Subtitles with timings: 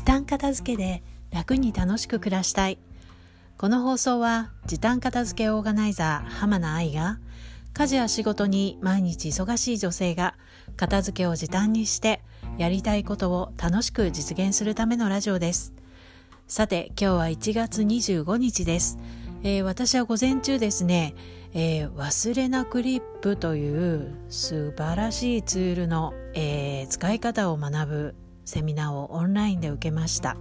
[0.00, 2.78] 時短片付けで楽に楽しく暮らしたい。
[3.58, 7.18] この放送は時短片付けオーガナイザー浜名愛が
[7.74, 10.36] 家事や仕事に毎日忙しい女性が
[10.78, 12.22] 片付けを時短にして
[12.56, 15.74] やりたいことを楽しく実現するためのラジオです。
[16.48, 18.96] さて今日は1月25日です、
[19.42, 21.14] えー、私は午前中ですね、
[21.52, 28.14] えー、忘れなクリップという素晴らしいツールの、えー、使い方を学ぶ
[28.50, 30.36] セミナーをオンラインで受けました、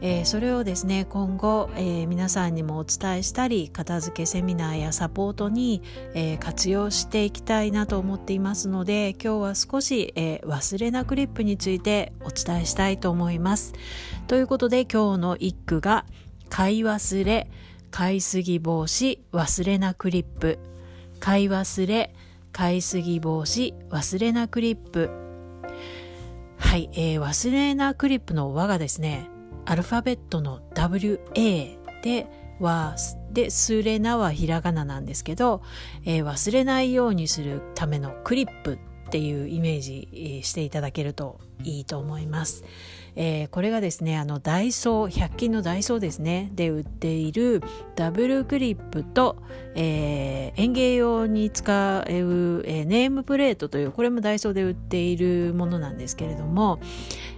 [0.00, 5.82] えー、それをですね今後、えー、皆さんにもお伝えしたり片付けセミナーやサポートに、
[6.14, 13.74] えー、活用していきたいなと思っていますので今日は少し、え忘れなクリップについてお伝えしたいと思います。
[14.26, 16.04] ということで今日の一句が
[16.48, 17.48] 買い忘れ
[17.90, 20.58] 買いすぎ防止忘れなクリップ。
[21.20, 22.14] 買い忘れ
[22.52, 25.25] 買いすぎ防止忘れなクリップ。
[26.58, 29.28] はい、えー、忘れなクリップの和がですね、
[29.64, 32.26] アルファベットの WA で、
[32.60, 32.96] は、
[33.30, 35.62] で、すれなはひらがななんですけど、
[36.04, 42.64] えー、忘れないようにするためのクリップっていうイメージしていただけるといいと思います。
[43.14, 47.62] えー、これがですね、あのダイソー、100均のダイソーですね、で売っている
[47.94, 49.36] ダブルクリップと、
[49.74, 56.78] えー、園芸用に使う、えー、ネームプレートという、これもダイソーで売っているものなんですけれども、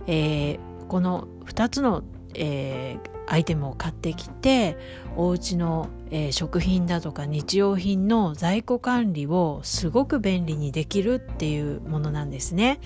[0.09, 2.03] えー、この2つの、
[2.39, 4.79] えー、アイテムを買ってきて
[5.17, 12.81] お家の、えー、食品だとか日用品の在庫管理をすごく便利にできるっていうものなんですね。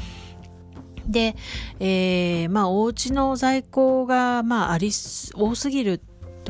[1.06, 1.36] で、
[1.80, 4.90] えー、まあお家の在庫がまああり
[5.34, 6.00] 多すぎる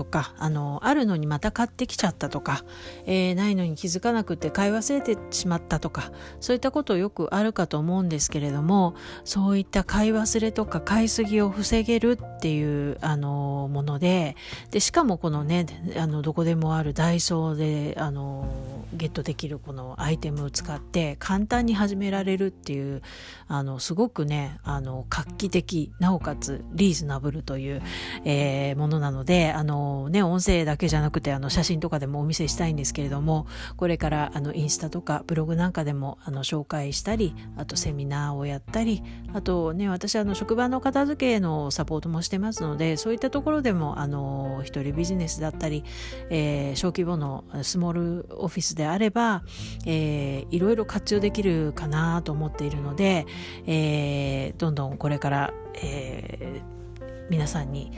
[0.03, 2.65] とかあのあるのにまた買ってきちゃったとか、
[3.07, 14.35] えー、ないのに気づかなくて買い忘れてしまったとかそういったことよくあるかと思うんですけれどもそういった買い忘れとか買いすぎを防げるっていうあのもので
[14.73, 18.49] でしかもこのねあのどこでもあるダイソーであの
[18.93, 23.03] ゲットできるこのアイテムを使って簡単に始められるっていう
[23.47, 27.83] あのすごくねあの画期的なおかつリーズナブルという、
[28.25, 39.03] えー、ものなのであのね、音声だけじゃなくて、あの、写真とかでもお見せしたいんですけれども、これから、あの、インスタとかブログなんかでも、あの、紹介したり、あとセミナーをやったり、
[39.33, 45.85] あとね、私、あの、職場の片付けのサポートもしてますので、そういったところでも、あの、一人ビジネスだったり、
[46.31, 49.43] えー、小規模のスモールオフィスであれば、
[49.87, 53.27] えー、いろいろ活用できるかなと思っているので、
[53.67, 57.93] えー、どんどんこれから、えー、皆さんに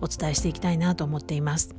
[0.00, 1.74] お伝えしていきたいなと思っています。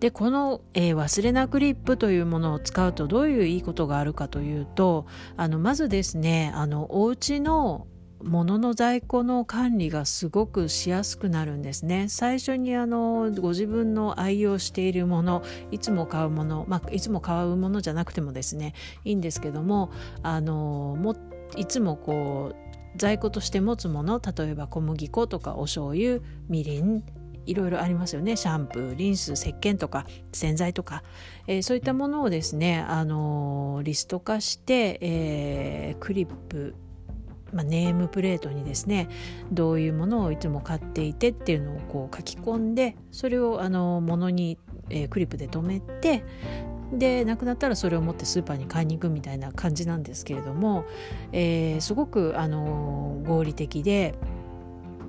[0.00, 7.86] で、この、えー、忘れなクリップというものを使うとどういういいことがあるかというと、あの、まずですね、あの、お家の
[8.22, 12.08] 物の在庫の管理がすごくしやすくなるんですね。
[12.08, 19.90] 最初にあのご自分の愛用しているものいつも買うもの、まあ、いつも買うものじゃなくてもですねいいんですけども
[20.22, 21.16] あのも
[21.56, 27.02] いつもこう在庫として持つもの例えば小麦粉とかお醤油みりん
[27.46, 28.36] いろいろありますよね。
[28.36, 31.02] シャンプーリンス石鹸とか洗剤とか、
[31.46, 36.74] えー、そういったものをですね、あのー、リスト化して、えー、クリップ
[37.52, 39.08] まあ、ネームプレートにですね
[39.50, 44.56] どういうものをいつも買っていてっていうのをこう書き込んでそれをあの物に、
[44.88, 46.24] えー、クリップで留めて
[46.92, 50.84] でなくなったらそれを持ってスーパーに買いに行くみたいな感じなんですけれども、
[51.32, 54.14] えー、すごくあの合理的で、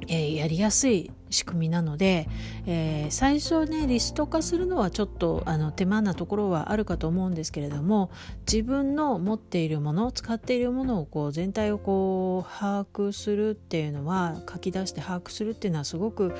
[0.07, 2.27] え、やりやすい仕組みなので、
[2.65, 8.11] えー、最初ねリスト化するのはちょっとあの手間なところはあるかと思うんですけれども
[8.51, 16.35] 自分の持っているもの使っているものをこう全体をこう把握するっていうのは書き出して把握するっていうのはすごく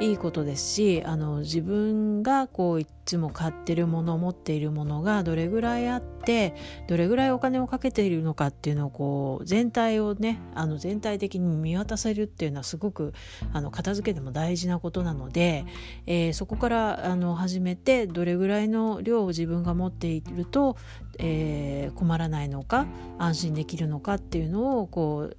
[0.00, 6.54] いいことですしあの自分がこういつも買ってるもの持っているものがどれぐらいあって
[6.88, 13.12] どれぐらいお金をかけているのかっていうのをこう全体をねあの全体的に見渡せるっていうのはすごく
[13.52, 15.64] あの片付けでも大事なことなので、
[16.06, 20.76] えー、そこからあの始めてどれぐらいの量を自分が持っていると、
[21.18, 22.86] えー、困らないのか
[23.18, 25.36] 安心できるのかっていうのをこう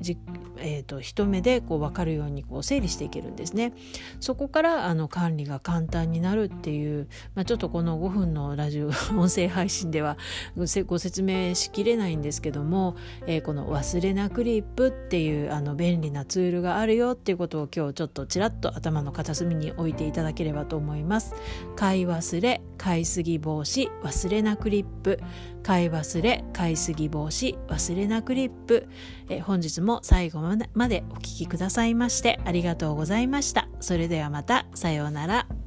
[0.00, 0.18] じ、
[0.58, 3.72] えーと、一目でこう分かるようにこう整理していけるんですね。
[4.20, 10.16] そこからあの管理が簡単になるっていう、まあ、ちょっとこの5分のラジオ 音声配信では
[10.56, 21.34] ご説明しきれないんですけども、えー、この忘れなクリップっていうあの便利なツールがあるよっていうことを今日ちょっとちらっと頭の片隅に置いていただければと思います。
[21.76, 25.20] 買い忘れ、買いすぎ防止、忘れなクリップ、
[25.62, 28.88] 買い忘れ、買いすぎ防止、忘れなクリップ、
[29.28, 30.40] えー、本日もも最後
[30.74, 33.68] までお聴きくださいましてありがとうございました。
[33.80, 35.59] それではまた、さようなら。